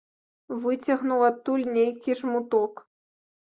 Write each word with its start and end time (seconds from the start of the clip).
Выцягнуў 0.63 1.21
адтуль 1.29 1.67
нейкі 1.77 2.19
жмуток. 2.25 2.85